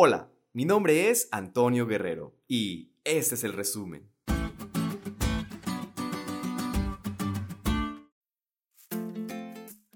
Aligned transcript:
Hola, 0.00 0.30
mi 0.52 0.64
nombre 0.64 1.10
es 1.10 1.26
Antonio 1.32 1.84
Guerrero 1.84 2.32
y 2.46 2.92
este 3.02 3.34
es 3.34 3.42
el 3.42 3.52
resumen. 3.52 4.08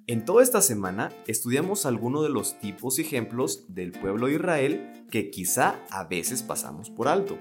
En 0.09 0.25
toda 0.25 0.43
esta 0.43 0.61
semana 0.61 1.13
estudiamos 1.29 1.87
algunos 1.87 2.25
de 2.25 2.31
los 2.31 2.59
tipos 2.59 2.99
y 2.99 3.03
ejemplos 3.03 3.73
del 3.73 3.93
pueblo 3.93 4.27
de 4.27 4.35
Israel 4.35 5.07
que 5.09 5.31
quizá 5.31 5.81
a 5.89 6.03
veces 6.03 6.43
pasamos 6.43 6.91
por 6.91 7.07
alto. 7.07 7.39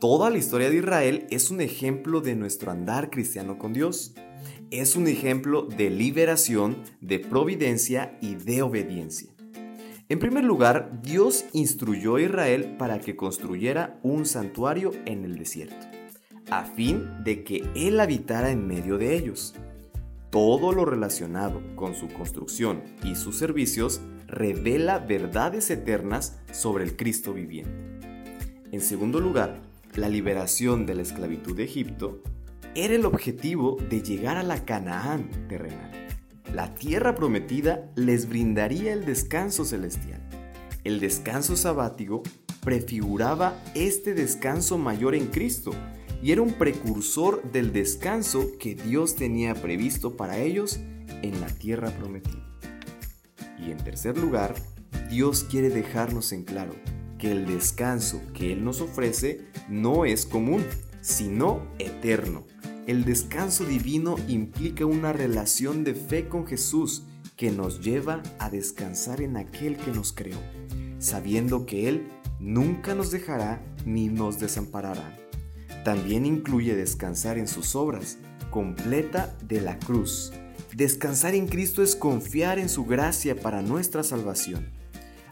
Toda 0.00 0.30
la 0.30 0.38
historia 0.38 0.70
de 0.70 0.78
Israel 0.78 1.28
es 1.30 1.48
un 1.52 1.60
ejemplo 1.60 2.20
de 2.20 2.34
nuestro 2.34 2.72
andar 2.72 3.08
cristiano 3.08 3.56
con 3.56 3.72
Dios. 3.72 4.14
Es 4.72 4.96
un 4.96 5.06
ejemplo 5.06 5.62
de 5.62 5.90
liberación, 5.90 6.82
de 7.00 7.20
providencia 7.20 8.18
y 8.20 8.34
de 8.34 8.62
obediencia. 8.62 9.37
En 10.10 10.18
primer 10.18 10.42
lugar, 10.42 11.02
Dios 11.02 11.44
instruyó 11.52 12.16
a 12.16 12.22
Israel 12.22 12.76
para 12.78 12.98
que 12.98 13.14
construyera 13.14 14.00
un 14.02 14.24
santuario 14.24 14.92
en 15.04 15.26
el 15.26 15.36
desierto, 15.36 15.86
a 16.50 16.64
fin 16.64 17.06
de 17.24 17.44
que 17.44 17.68
Él 17.74 18.00
habitara 18.00 18.50
en 18.50 18.66
medio 18.66 18.96
de 18.96 19.14
ellos. 19.14 19.54
Todo 20.30 20.72
lo 20.72 20.86
relacionado 20.86 21.60
con 21.76 21.94
su 21.94 22.08
construcción 22.08 22.82
y 23.04 23.16
sus 23.16 23.36
servicios 23.36 24.00
revela 24.26 24.98
verdades 24.98 25.68
eternas 25.68 26.38
sobre 26.52 26.84
el 26.84 26.96
Cristo 26.96 27.34
viviente. 27.34 27.98
En 28.72 28.80
segundo 28.80 29.20
lugar, 29.20 29.60
la 29.94 30.08
liberación 30.08 30.86
de 30.86 30.94
la 30.94 31.02
esclavitud 31.02 31.54
de 31.54 31.64
Egipto 31.64 32.22
era 32.74 32.94
el 32.94 33.04
objetivo 33.04 33.76
de 33.90 34.00
llegar 34.02 34.38
a 34.38 34.42
la 34.42 34.64
Canaán 34.64 35.28
terrenal. 35.48 36.17
La 36.54 36.74
tierra 36.74 37.14
prometida 37.14 37.90
les 37.94 38.28
brindaría 38.28 38.92
el 38.92 39.04
descanso 39.04 39.64
celestial. 39.64 40.20
El 40.82 40.98
descanso 40.98 41.56
sabático 41.56 42.22
prefiguraba 42.64 43.62
este 43.74 44.14
descanso 44.14 44.78
mayor 44.78 45.14
en 45.14 45.26
Cristo 45.26 45.72
y 46.22 46.32
era 46.32 46.42
un 46.42 46.54
precursor 46.54 47.42
del 47.52 47.72
descanso 47.72 48.52
que 48.58 48.74
Dios 48.74 49.14
tenía 49.14 49.54
previsto 49.54 50.16
para 50.16 50.38
ellos 50.38 50.80
en 51.22 51.40
la 51.40 51.48
tierra 51.48 51.90
prometida. 51.90 52.44
Y 53.58 53.70
en 53.70 53.78
tercer 53.78 54.16
lugar, 54.16 54.54
Dios 55.10 55.44
quiere 55.44 55.68
dejarnos 55.68 56.32
en 56.32 56.44
claro 56.44 56.74
que 57.18 57.30
el 57.30 57.46
descanso 57.46 58.22
que 58.32 58.52
Él 58.52 58.64
nos 58.64 58.80
ofrece 58.80 59.46
no 59.68 60.04
es 60.04 60.24
común, 60.24 60.64
sino 61.02 61.66
eterno. 61.78 62.44
El 62.88 63.04
descanso 63.04 63.66
divino 63.66 64.16
implica 64.28 64.86
una 64.86 65.12
relación 65.12 65.84
de 65.84 65.94
fe 65.94 66.26
con 66.26 66.46
Jesús 66.46 67.02
que 67.36 67.50
nos 67.50 67.82
lleva 67.82 68.22
a 68.38 68.48
descansar 68.48 69.20
en 69.20 69.36
aquel 69.36 69.76
que 69.76 69.90
nos 69.90 70.14
creó, 70.14 70.38
sabiendo 70.98 71.66
que 71.66 71.86
Él 71.86 72.08
nunca 72.40 72.94
nos 72.94 73.10
dejará 73.10 73.62
ni 73.84 74.08
nos 74.08 74.40
desamparará. 74.40 75.14
También 75.84 76.24
incluye 76.24 76.74
descansar 76.76 77.36
en 77.36 77.46
sus 77.46 77.76
obras, 77.76 78.16
completa 78.50 79.36
de 79.46 79.60
la 79.60 79.78
cruz. 79.78 80.32
Descansar 80.74 81.34
en 81.34 81.46
Cristo 81.46 81.82
es 81.82 81.94
confiar 81.94 82.58
en 82.58 82.70
su 82.70 82.86
gracia 82.86 83.38
para 83.38 83.60
nuestra 83.60 84.02
salvación. 84.02 84.70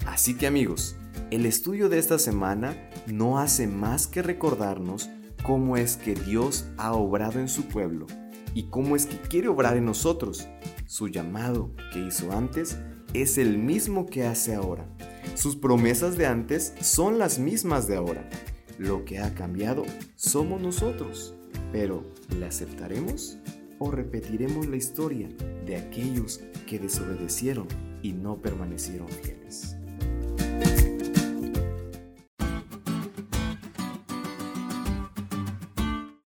Así 0.04 0.34
que 0.34 0.46
amigos, 0.46 0.96
el 1.30 1.46
estudio 1.46 1.88
de 1.88 2.00
esta 2.00 2.18
semana 2.18 2.76
no 3.06 3.38
hace 3.38 3.66
más 3.66 4.06
que 4.06 4.20
recordarnos 4.20 5.08
cómo 5.47 5.77
es 5.77 5.97
que 5.97 6.16
Dios 6.16 6.66
ha 6.77 6.92
obrado 6.92 7.39
en 7.39 7.48
su 7.48 7.69
pueblo 7.69 8.08
y 8.52 8.64
cómo 8.64 8.97
es 8.97 9.06
que 9.06 9.16
quiere 9.16 9.47
obrar 9.47 9.77
en 9.77 9.84
nosotros. 9.84 10.48
Su 10.86 11.06
llamado 11.06 11.70
que 11.92 12.00
hizo 12.00 12.33
antes 12.33 12.78
es 13.14 13.38
el 13.38 13.56
mismo 13.56 14.06
que 14.06 14.27
hace 14.27 14.56
ahora. 14.56 14.88
Sus 15.36 15.55
promesas 15.55 16.19
de 16.19 16.27
antes 16.27 16.75
son 16.80 17.20
las 17.20 17.38
mismas 17.38 17.86
de 17.86 17.94
ahora. 17.94 18.28
Lo 18.77 19.05
que 19.05 19.20
ha 19.20 19.34
cambiado 19.34 19.84
somos 20.16 20.61
nosotros. 20.61 21.36
Pero, 21.70 22.03
¿le 22.36 22.47
aceptaremos 22.47 23.38
o 23.78 23.92
repetiremos 23.92 24.66
la 24.66 24.76
historia 24.76 25.28
de 25.65 25.76
aquellos 25.76 26.41
que 26.66 26.81
desobedecieron 26.81 27.69
y 28.03 28.15
no 28.15 28.43
permanecieron 28.43 29.09
fieles? 29.09 29.76